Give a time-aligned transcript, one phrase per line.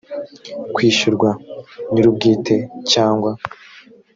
[0.75, 1.29] kwishyurwa
[1.91, 2.55] nyir ubwite
[2.91, 3.31] cyangwa